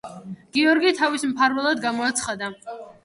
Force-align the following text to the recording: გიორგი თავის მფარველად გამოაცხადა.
გიორგი 0.57 0.93
თავის 1.01 1.25
მფარველად 1.33 1.85
გამოაცხადა. 1.85 2.51